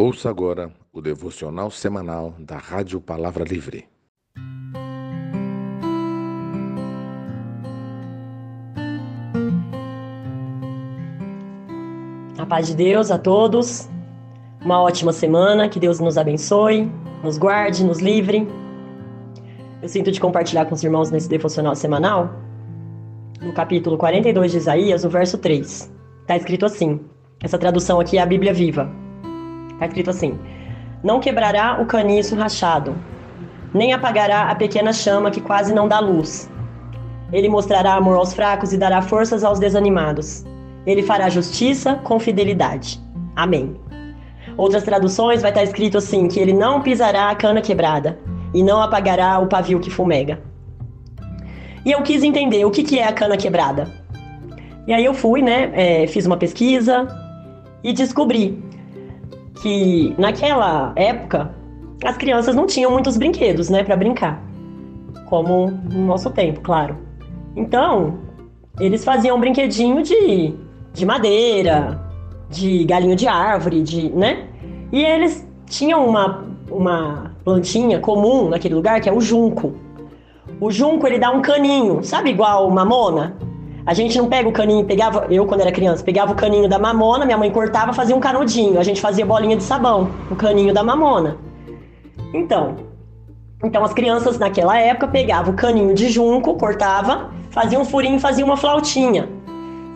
Ouça 0.00 0.30
agora 0.30 0.70
o 0.92 1.00
devocional 1.00 1.72
semanal 1.72 2.32
da 2.38 2.56
Rádio 2.56 3.00
Palavra 3.00 3.42
Livre. 3.42 3.84
A 12.38 12.46
paz 12.46 12.68
de 12.68 12.76
Deus 12.76 13.10
a 13.10 13.18
todos. 13.18 13.88
Uma 14.64 14.80
ótima 14.80 15.12
semana, 15.12 15.68
que 15.68 15.80
Deus 15.80 15.98
nos 15.98 16.16
abençoe, 16.16 16.88
nos 17.24 17.36
guarde, 17.36 17.82
nos 17.82 17.98
livre. 17.98 18.46
Eu 19.82 19.88
sinto 19.88 20.12
de 20.12 20.20
compartilhar 20.20 20.66
com 20.66 20.76
os 20.76 20.84
irmãos 20.84 21.10
nesse 21.10 21.28
devocional 21.28 21.74
semanal, 21.74 22.36
no 23.40 23.52
capítulo 23.52 23.98
42 23.98 24.52
de 24.52 24.58
Isaías, 24.58 25.04
o 25.04 25.10
verso 25.10 25.38
3. 25.38 25.92
Está 26.20 26.36
escrito 26.36 26.66
assim: 26.66 27.00
essa 27.42 27.58
tradução 27.58 27.98
aqui 27.98 28.16
é 28.16 28.22
a 28.22 28.26
Bíblia 28.26 28.54
Viva. 28.54 29.07
Está 29.78 29.86
escrito 29.86 30.10
assim: 30.10 30.36
Não 31.04 31.20
quebrará 31.20 31.80
o 31.80 31.86
caniço 31.86 32.34
rachado, 32.34 32.96
nem 33.72 33.92
apagará 33.92 34.50
a 34.50 34.54
pequena 34.56 34.92
chama 34.92 35.30
que 35.30 35.40
quase 35.40 35.72
não 35.72 35.86
dá 35.86 36.00
luz. 36.00 36.50
Ele 37.32 37.48
mostrará 37.48 37.94
amor 37.94 38.16
aos 38.16 38.34
fracos 38.34 38.72
e 38.72 38.76
dará 38.76 39.00
forças 39.00 39.44
aos 39.44 39.60
desanimados. 39.60 40.44
Ele 40.84 41.02
fará 41.02 41.28
justiça 41.28 41.94
com 41.96 42.18
fidelidade. 42.18 43.00
Amém. 43.36 43.76
Outras 44.56 44.82
traduções 44.82 45.42
vai 45.42 45.52
estar 45.52 45.62
escrito 45.62 45.98
assim: 45.98 46.26
que 46.26 46.40
ele 46.40 46.52
não 46.52 46.82
pisará 46.82 47.30
a 47.30 47.36
cana 47.36 47.60
quebrada 47.60 48.18
e 48.52 48.60
não 48.60 48.82
apagará 48.82 49.38
o 49.38 49.46
pavio 49.46 49.78
que 49.78 49.90
fumega. 49.90 50.40
E 51.84 51.92
eu 51.92 52.02
quis 52.02 52.24
entender 52.24 52.64
o 52.64 52.70
que, 52.72 52.82
que 52.82 52.98
é 52.98 53.06
a 53.06 53.12
cana 53.12 53.36
quebrada. 53.36 53.86
E 54.88 54.92
aí 54.92 55.04
eu 55.04 55.14
fui, 55.14 55.40
né, 55.40 55.70
é, 55.74 56.06
fiz 56.08 56.26
uma 56.26 56.36
pesquisa 56.36 57.06
e 57.84 57.92
descobri 57.92 58.67
que 59.62 60.14
naquela 60.18 60.92
época 60.96 61.54
as 62.04 62.16
crianças 62.16 62.54
não 62.54 62.66
tinham 62.66 62.90
muitos 62.90 63.16
brinquedos, 63.16 63.68
né, 63.68 63.82
para 63.82 63.96
brincar, 63.96 64.40
como 65.26 65.68
no 65.68 66.06
nosso 66.06 66.30
tempo, 66.30 66.60
claro. 66.60 66.96
Então, 67.56 68.18
eles 68.78 69.04
faziam 69.04 69.36
um 69.36 69.40
brinquedinho 69.40 70.02
de, 70.02 70.54
de 70.92 71.04
madeira, 71.04 72.00
de 72.48 72.84
galinho 72.84 73.16
de 73.16 73.26
árvore, 73.26 73.82
de, 73.82 74.10
né? 74.10 74.46
E 74.92 75.04
eles 75.04 75.46
tinham 75.66 76.06
uma, 76.06 76.44
uma 76.70 77.34
plantinha 77.44 77.98
comum 77.98 78.48
naquele 78.48 78.74
lugar 78.74 79.00
que 79.00 79.08
é 79.08 79.12
o 79.12 79.20
junco. 79.20 79.74
O 80.60 80.70
junco 80.70 81.06
ele 81.06 81.18
dá 81.18 81.30
um 81.30 81.42
caninho, 81.42 82.02
sabe 82.02 82.30
igual 82.30 82.70
mamona? 82.70 83.36
A 83.88 83.94
gente 83.94 84.18
não 84.18 84.28
pega 84.28 84.46
o 84.46 84.52
caninho, 84.52 84.84
pegava, 84.84 85.26
eu 85.30 85.46
quando 85.46 85.62
era 85.62 85.72
criança, 85.72 86.04
pegava 86.04 86.32
o 86.32 86.34
caninho 86.34 86.68
da 86.68 86.78
mamona, 86.78 87.24
minha 87.24 87.38
mãe 87.38 87.50
cortava, 87.50 87.90
fazia 87.94 88.14
um 88.14 88.20
canudinho, 88.20 88.78
a 88.78 88.82
gente 88.82 89.00
fazia 89.00 89.24
bolinha 89.24 89.56
de 89.56 89.62
sabão, 89.62 90.10
o 90.30 90.36
caninho 90.36 90.74
da 90.74 90.84
mamona. 90.84 91.38
Então, 92.34 92.76
então 93.64 93.82
as 93.82 93.94
crianças 93.94 94.38
naquela 94.38 94.78
época 94.78 95.08
pegavam 95.08 95.54
o 95.54 95.56
caninho 95.56 95.94
de 95.94 96.10
junco, 96.10 96.52
cortava, 96.56 97.30
fazia 97.48 97.80
um 97.80 97.84
furinho, 97.86 98.20
fazia 98.20 98.44
uma 98.44 98.58
flautinha. 98.58 99.30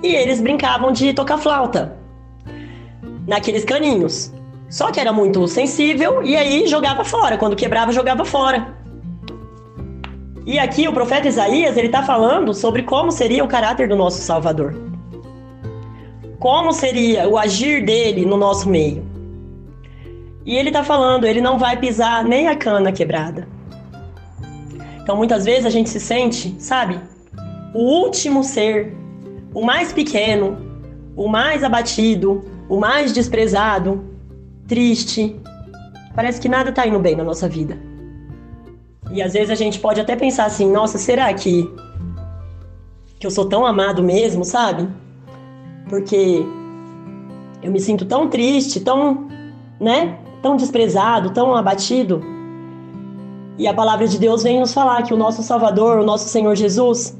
E 0.03 0.15
eles 0.15 0.41
brincavam 0.41 0.91
de 0.91 1.13
tocar 1.13 1.37
flauta 1.37 1.95
naqueles 3.29 3.63
caninhos. 3.63 4.33
Só 4.71 4.91
que 4.91 5.01
era 5.01 5.13
muito 5.13 5.47
sensível 5.47 6.23
e 6.23 6.35
aí 6.35 6.67
jogava 6.67 7.05
fora, 7.05 7.37
quando 7.37 7.55
quebrava 7.55 7.93
jogava 7.93 8.25
fora. 8.25 8.75
E 10.45 10.59
aqui 10.59 10.89
o 10.89 10.93
profeta 10.93 11.29
Isaías, 11.29 11.77
ele 11.77 11.87
está 11.87 12.03
falando 12.03 12.53
sobre 12.53 12.83
como 12.83 13.13
seria 13.13 13.45
o 13.45 13.49
caráter 13.49 13.89
do 13.89 13.95
nosso 13.95 14.21
Salvador. 14.21 14.75
Como 16.39 16.73
seria 16.73 17.29
o 17.29 17.39
agir 17.39 17.85
dele 17.85 18.27
no 18.27 18.37
nosso 18.37 18.69
meio. 18.69 19.05
E 20.45 20.57
ele 20.57 20.71
está 20.71 20.83
falando, 20.83 21.25
ele 21.25 21.41
não 21.41 21.59
vai 21.59 21.77
pisar 21.77 22.25
nem 22.25 22.49
a 22.49 22.57
cana 22.57 22.91
quebrada. 22.91 23.47
Então 25.01 25.17
muitas 25.17 25.45
vezes 25.45 25.65
a 25.65 25.71
gente 25.71 25.89
se 25.89 26.01
sente, 26.01 26.57
sabe, 26.59 26.99
o 27.73 28.03
último 28.03 28.43
ser, 28.43 28.97
o 29.55 29.65
mais 29.65 29.93
pequeno, 29.93 30.59
o 31.15 31.29
mais 31.29 31.63
abatido, 31.63 32.45
o 32.69 32.79
mais 32.79 33.13
desprezado, 33.13 34.05
triste. 34.67 35.37
Parece 36.15 36.41
que 36.41 36.49
nada 36.49 36.71
está 36.71 36.87
indo 36.87 36.99
bem 36.99 37.15
na 37.15 37.23
nossa 37.23 37.49
vida. 37.49 37.92
E 39.13 39.21
às 39.21 39.35
vezes 39.35 39.51
a 39.51 39.55
gente 39.55 39.79
pode 39.79 40.01
até 40.01 40.17
pensar 40.17 40.47
assim: 40.47 40.71
nossa, 40.71 40.97
será 40.97 41.33
que, 41.35 41.71
que 43.21 43.27
eu 43.27 43.31
sou 43.31 43.47
tão 43.47 43.67
amado 43.67 44.03
mesmo, 44.03 44.45
sabe? 44.45 44.89
Porque 45.89 46.45
eu 47.63 47.71
me 47.71 47.79
sinto 47.79 48.07
tão 48.07 48.29
triste, 48.29 48.81
tão, 48.81 49.29
né? 49.79 50.19
Tão 50.41 50.57
desprezado, 50.57 51.31
tão 51.31 51.55
abatido. 51.55 52.23
E 53.59 53.69
a 53.69 53.75
palavra 53.75 54.09
de 54.09 54.19
Deus 54.19 54.43
vem 54.43 54.59
nos 54.59 54.73
falar 54.73 55.03
que 55.03 55.13
o 55.13 55.17
nosso 55.17 55.43
Salvador, 55.43 55.99
o 55.99 56.05
nosso 56.05 56.29
Senhor 56.29 56.57
Jesus, 56.57 57.17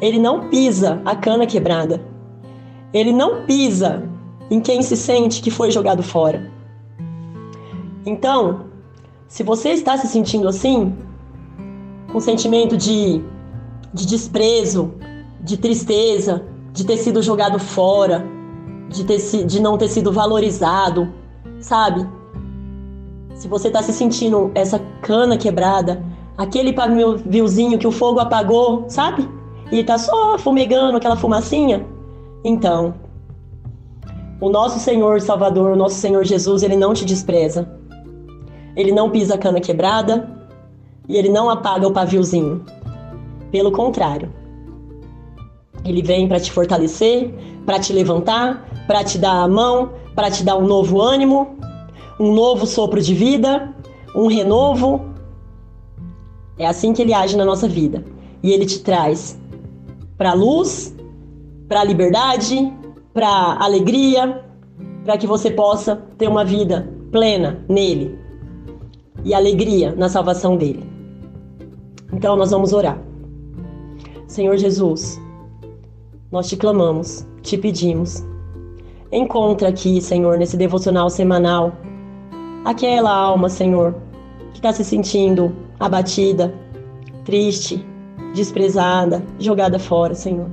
ele 0.00 0.18
não 0.18 0.48
pisa 0.48 1.02
a 1.04 1.14
cana 1.14 1.46
quebrada. 1.46 2.00
Ele 2.92 3.12
não 3.12 3.44
pisa 3.44 4.08
em 4.50 4.60
quem 4.60 4.82
se 4.82 4.96
sente 4.96 5.42
que 5.42 5.50
foi 5.50 5.70
jogado 5.70 6.02
fora. 6.02 6.50
Então, 8.06 8.64
se 9.28 9.42
você 9.42 9.70
está 9.70 9.96
se 9.98 10.06
sentindo 10.08 10.48
assim, 10.48 10.94
com 12.14 12.20
sentimento 12.20 12.76
de, 12.76 13.20
de 13.92 14.06
desprezo, 14.06 14.94
de 15.40 15.56
tristeza, 15.56 16.44
de 16.72 16.84
ter 16.84 16.96
sido 16.96 17.20
jogado 17.20 17.58
fora, 17.58 18.24
de, 18.88 19.02
ter, 19.02 19.18
de 19.44 19.60
não 19.60 19.76
ter 19.76 19.88
sido 19.88 20.12
valorizado, 20.12 21.12
sabe? 21.58 22.08
Se 23.34 23.48
você 23.48 23.66
está 23.66 23.82
se 23.82 23.92
sentindo 23.92 24.52
essa 24.54 24.78
cana 25.02 25.36
quebrada, 25.36 26.04
aquele 26.38 26.72
paviozinho 26.72 27.80
que 27.80 27.86
o 27.86 27.90
fogo 27.90 28.20
apagou, 28.20 28.84
sabe? 28.86 29.28
E 29.72 29.80
está 29.80 29.98
só 29.98 30.38
fumegando 30.38 30.96
aquela 30.96 31.16
fumacinha, 31.16 31.84
então, 32.44 32.94
o 34.40 34.48
nosso 34.48 34.78
Senhor 34.78 35.20
Salvador, 35.20 35.72
o 35.72 35.76
nosso 35.76 35.96
Senhor 35.96 36.22
Jesus, 36.24 36.62
ele 36.62 36.76
não 36.76 36.94
te 36.94 37.04
despreza. 37.04 37.68
Ele 38.76 38.92
não 38.92 39.10
pisa 39.10 39.34
a 39.34 39.38
cana 39.38 39.60
quebrada, 39.60 40.33
e 41.08 41.16
ele 41.16 41.28
não 41.28 41.50
apaga 41.50 41.86
o 41.86 41.92
paviozinho. 41.92 42.64
Pelo 43.50 43.70
contrário, 43.70 44.32
ele 45.84 46.02
vem 46.02 46.26
para 46.26 46.40
te 46.40 46.50
fortalecer, 46.50 47.32
para 47.66 47.78
te 47.78 47.92
levantar, 47.92 48.68
para 48.86 49.04
te 49.04 49.18
dar 49.18 49.42
a 49.42 49.48
mão, 49.48 49.92
para 50.14 50.30
te 50.30 50.42
dar 50.42 50.56
um 50.56 50.66
novo 50.66 51.00
ânimo, 51.00 51.56
um 52.18 52.32
novo 52.32 52.66
sopro 52.66 53.00
de 53.00 53.14
vida, 53.14 53.74
um 54.14 54.26
renovo. 54.26 55.04
É 56.58 56.66
assim 56.66 56.92
que 56.92 57.02
ele 57.02 57.12
age 57.12 57.36
na 57.36 57.44
nossa 57.44 57.68
vida. 57.68 58.04
E 58.42 58.52
ele 58.52 58.66
te 58.66 58.80
traz 58.80 59.38
para 60.16 60.30
a 60.30 60.34
luz, 60.34 60.94
para 61.68 61.80
a 61.80 61.84
liberdade, 61.84 62.72
para 63.12 63.28
a 63.28 63.64
alegria, 63.64 64.44
para 65.04 65.18
que 65.18 65.26
você 65.26 65.50
possa 65.50 65.96
ter 66.16 66.28
uma 66.28 66.44
vida 66.44 66.88
plena 67.10 67.64
nele 67.68 68.18
e 69.24 69.34
alegria 69.34 69.94
na 69.96 70.08
salvação 70.08 70.56
dele. 70.56 70.93
Então 72.14 72.36
nós 72.36 72.52
vamos 72.52 72.72
orar. 72.72 72.96
Senhor 74.28 74.56
Jesus, 74.56 75.20
nós 76.30 76.48
te 76.48 76.56
clamamos, 76.56 77.26
te 77.42 77.58
pedimos. 77.58 78.24
Encontra 79.10 79.68
aqui, 79.68 80.00
Senhor, 80.00 80.38
nesse 80.38 80.56
devocional 80.56 81.10
semanal, 81.10 81.72
aquela 82.64 83.12
alma, 83.12 83.48
Senhor, 83.48 83.96
que 84.52 84.58
está 84.58 84.72
se 84.72 84.84
sentindo 84.84 85.52
abatida, 85.80 86.54
triste, 87.24 87.84
desprezada, 88.32 89.20
jogada 89.40 89.80
fora, 89.80 90.14
Senhor. 90.14 90.50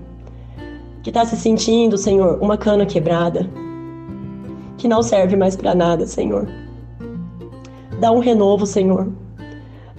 Que 1.03 1.11
está 1.11 1.25
se 1.25 1.37
sentindo, 1.37 1.95
Senhor, 1.95 2.39
uma 2.41 2.57
cana 2.57 2.87
quebrada, 2.87 3.47
que 4.79 4.87
não 4.87 5.03
serve 5.03 5.35
mais 5.35 5.55
para 5.55 5.75
nada, 5.75 6.07
Senhor. 6.07 6.47
Dá 7.99 8.11
um 8.11 8.19
renovo, 8.19 8.65
Senhor. 8.65 9.11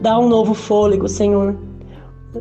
Dá 0.03 0.19
um 0.19 0.29
novo 0.29 0.53
fôlego, 0.53 1.09
Senhor. 1.09 1.57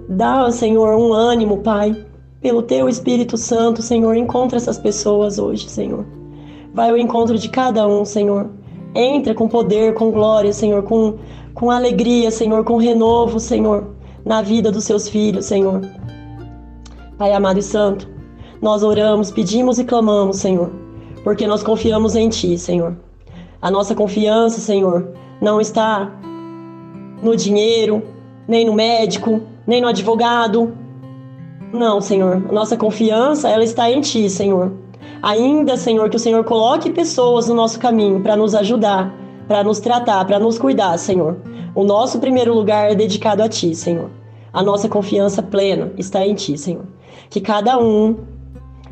Dá, 0.10 0.50
Senhor, 0.50 0.98
um 0.98 1.14
ânimo, 1.14 1.58
Pai. 1.58 1.96
Pelo 2.42 2.64
teu 2.64 2.90
Espírito 2.90 3.38
Santo, 3.38 3.84
Senhor, 3.84 4.16
encontra 4.16 4.58
essas 4.58 4.80
pessoas 4.80 5.38
hoje, 5.38 5.70
Senhor. 5.70 6.04
Vai 6.74 6.90
ao 6.90 6.98
encontro 6.98 7.38
de 7.38 7.48
cada 7.50 7.88
um, 7.88 8.04
Senhor. 8.04 8.50
Entra 8.96 9.36
com 9.36 9.48
poder, 9.48 9.94
com 9.94 10.10
glória, 10.10 10.52
Senhor, 10.52 10.82
com, 10.82 11.20
com 11.54 11.70
alegria, 11.70 12.32
Senhor, 12.32 12.64
com 12.64 12.78
renovo, 12.78 13.40
Senhor, 13.40 13.92
na 14.26 14.42
vida 14.42 14.72
dos 14.72 14.86
seus 14.86 15.08
filhos, 15.08 15.46
Senhor. 15.46 15.82
Pai 17.16 17.32
amado 17.32 17.60
e 17.60 17.64
santo, 17.64 18.10
nós 18.60 18.82
oramos, 18.82 19.30
pedimos 19.30 19.78
e 19.78 19.84
clamamos, 19.84 20.38
Senhor, 20.38 20.72
porque 21.24 21.46
nós 21.46 21.62
confiamos 21.62 22.16
em 22.16 22.28
Ti, 22.28 22.58
Senhor. 22.58 22.98
A 23.62 23.70
nossa 23.70 23.94
confiança, 23.94 24.60
Senhor, 24.60 25.14
não 25.40 25.62
está 25.62 26.12
no 27.22 27.36
dinheiro, 27.36 28.04
nem 28.48 28.66
no 28.66 28.74
médico, 28.74 29.42
nem 29.66 29.82
no 29.82 29.88
advogado. 29.88 30.74
Não, 31.74 32.02
Senhor. 32.02 32.52
Nossa 32.52 32.76
confiança, 32.76 33.50
ela 33.50 33.64
está 33.64 33.90
em 33.90 34.02
Ti, 34.02 34.30
Senhor. 34.30 34.74
Ainda, 35.22 35.78
Senhor, 35.78 36.10
que 36.10 36.16
o 36.16 36.20
Senhor 36.20 36.44
coloque 36.44 36.90
pessoas 36.90 37.48
no 37.48 37.56
nosso 37.56 37.80
caminho 37.80 38.22
para 38.22 38.36
nos 38.36 38.56
ajudar 38.56 39.14
para 39.52 39.66
nos 39.66 39.82
tratar, 39.82 40.24
para 40.24 40.40
nos 40.40 40.58
cuidar, 40.58 40.98
Senhor. 40.98 41.36
O 41.76 41.84
nosso 41.84 42.20
primeiro 42.20 42.54
lugar 42.54 42.90
é 42.90 42.96
dedicado 42.96 43.44
a 43.44 43.50
Ti, 43.50 43.76
Senhor. 43.76 44.10
A 44.54 44.64
nossa 44.64 44.88
confiança 44.88 45.44
plena 45.44 45.92
está 45.98 46.26
em 46.26 46.34
Ti, 46.34 46.58
Senhor. 46.58 46.86
Que 47.30 47.42
cada 47.42 47.78
um 47.78 48.16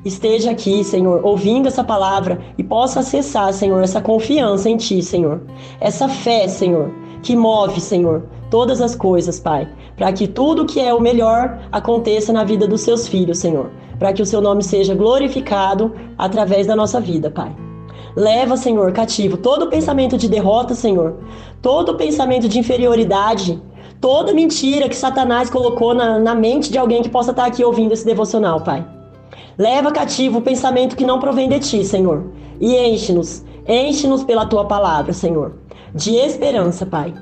esteja 0.03 0.51
aqui, 0.51 0.83
Senhor, 0.83 1.25
ouvindo 1.25 1.69
essa 1.69 1.81
palavra 1.81 2.41
e 2.57 2.63
possa 2.63 2.99
acessar, 2.99 3.53
Senhor, 3.53 3.81
essa 3.81 4.01
confiança 4.01 4.69
em 4.69 4.75
Ti, 4.75 5.01
Senhor. 5.01 5.41
Essa 5.79 6.09
fé, 6.09 6.45
Senhor, 6.49 6.91
que 7.21 7.35
move, 7.35 7.79
Senhor, 7.79 8.23
todas 8.49 8.81
as 8.81 8.95
coisas, 8.95 9.39
Pai, 9.39 9.67
para 9.95 10.11
que 10.11 10.27
tudo 10.27 10.65
que 10.65 10.79
é 10.79 10.93
o 10.93 11.01
melhor 11.01 11.59
aconteça 11.71 12.31
na 12.33 12.43
vida 12.43 12.67
dos 12.67 12.81
seus 12.81 13.07
filhos, 13.07 13.37
Senhor, 13.37 13.69
para 13.97 14.13
que 14.13 14.21
o 14.21 14.25
seu 14.25 14.41
nome 14.41 14.63
seja 14.63 14.95
glorificado 14.95 15.93
através 16.17 16.67
da 16.67 16.75
nossa 16.75 16.99
vida, 16.99 17.29
Pai. 17.29 17.55
Leva, 18.15 18.57
Senhor, 18.57 18.91
cativo 18.91 19.37
todo 19.37 19.69
pensamento 19.69 20.17
de 20.17 20.27
derrota, 20.27 20.73
Senhor, 20.73 21.17
todo 21.61 21.95
pensamento 21.95 22.47
de 22.47 22.57
inferioridade, 22.57 23.61
toda 24.01 24.33
mentira 24.33 24.89
que 24.89 24.95
Satanás 24.95 25.49
colocou 25.49 25.93
na, 25.93 26.17
na 26.17 26.33
mente 26.33 26.71
de 26.71 26.77
alguém 26.77 27.01
que 27.01 27.09
possa 27.09 27.31
estar 27.31 27.45
aqui 27.45 27.63
ouvindo 27.63 27.93
esse 27.93 28.05
devocional, 28.05 28.61
Pai. 28.61 28.85
Leva 29.57 29.91
cativo 29.91 30.39
o 30.39 30.41
pensamento 30.41 30.95
que 30.95 31.05
não 31.05 31.19
provém 31.19 31.49
de 31.49 31.59
ti, 31.59 31.83
Senhor, 31.83 32.31
e 32.59 32.75
enche-nos, 32.75 33.43
enche-nos 33.67 34.23
pela 34.23 34.45
tua 34.45 34.65
palavra, 34.65 35.13
Senhor, 35.13 35.53
de 35.93 36.15
esperança, 36.15 36.85
Pai. 36.85 37.13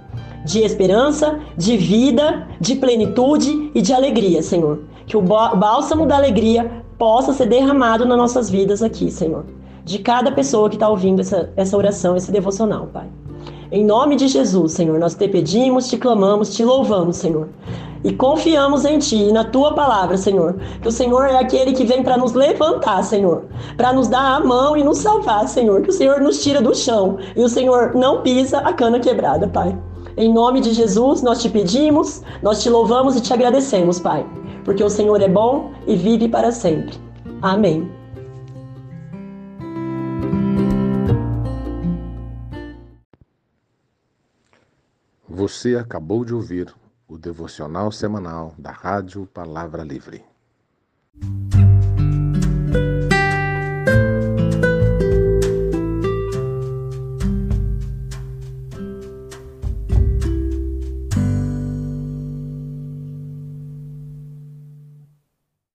De 0.45 0.59
esperança, 0.59 1.39
de 1.57 1.75
vida, 1.77 2.47
de 2.59 2.75
plenitude 2.75 3.71
e 3.73 3.81
de 3.81 3.93
alegria, 3.93 4.41
Senhor. 4.41 4.79
Que 5.05 5.17
o 5.17 5.21
bálsamo 5.21 6.05
da 6.05 6.15
alegria 6.15 6.83
possa 6.97 7.33
ser 7.33 7.47
derramado 7.47 8.05
nas 8.05 8.17
nossas 8.17 8.49
vidas 8.49 8.81
aqui, 8.81 9.11
Senhor. 9.11 9.45
De 9.83 9.99
cada 9.99 10.31
pessoa 10.31 10.69
que 10.69 10.75
está 10.75 10.89
ouvindo 10.89 11.21
essa, 11.21 11.51
essa 11.55 11.77
oração, 11.77 12.15
esse 12.15 12.31
devocional, 12.31 12.87
Pai. 12.87 13.07
Em 13.71 13.85
nome 13.85 14.15
de 14.15 14.27
Jesus, 14.27 14.71
Senhor, 14.71 14.97
nós 14.97 15.13
te 15.13 15.27
pedimos, 15.27 15.89
te 15.89 15.97
clamamos, 15.97 16.55
te 16.55 16.63
louvamos, 16.63 17.17
Senhor. 17.17 17.49
E 18.03 18.13
confiamos 18.13 18.85
em 18.85 18.97
Ti 18.99 19.15
e 19.15 19.31
na 19.33 19.43
Tua 19.43 19.73
palavra, 19.73 20.15
Senhor. 20.17 20.55
Que 20.81 20.87
o 20.87 20.91
Senhor 20.91 21.25
é 21.25 21.37
aquele 21.37 21.73
que 21.73 21.83
vem 21.83 22.01
para 22.01 22.17
nos 22.17 22.31
levantar, 22.33 23.03
Senhor. 23.03 23.43
Para 23.75 23.91
nos 23.91 24.07
dar 24.07 24.37
a 24.37 24.39
mão 24.39 24.77
e 24.77 24.83
nos 24.83 24.99
salvar, 24.99 25.47
Senhor. 25.49 25.81
Que 25.81 25.89
o 25.89 25.93
Senhor 25.93 26.21
nos 26.21 26.41
tira 26.41 26.61
do 26.61 26.73
chão 26.73 27.17
e 27.35 27.43
o 27.43 27.49
Senhor 27.49 27.93
não 27.93 28.21
pisa 28.21 28.59
a 28.59 28.71
cana 28.71 28.99
quebrada, 28.99 29.47
Pai. 29.47 29.77
Em 30.15 30.33
nome 30.33 30.61
de 30.61 30.73
Jesus, 30.73 31.21
nós 31.21 31.41
te 31.41 31.49
pedimos, 31.49 32.21
nós 32.41 32.63
te 32.63 32.69
louvamos 32.69 33.17
e 33.17 33.21
te 33.21 33.33
agradecemos, 33.33 33.99
Pai. 33.99 34.25
Porque 34.63 34.83
o 34.83 34.89
Senhor 34.89 35.21
é 35.21 35.27
bom 35.27 35.71
e 35.85 35.95
vive 35.95 36.29
para 36.29 36.51
sempre. 36.51 36.95
Amém. 37.41 38.06
Você 45.47 45.77
acabou 45.77 46.25
de 46.25 46.33
ouvir 46.33 46.75
o 47.07 47.17
devocional 47.17 47.89
semanal 47.89 48.53
da 48.57 48.69
Rádio 48.69 49.25
Palavra 49.27 49.81
Livre. 49.81 50.21